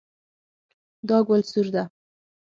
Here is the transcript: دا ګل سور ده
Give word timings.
دا 1.07 1.17
ګل 1.27 1.41
سور 1.51 1.67
ده 1.73 1.83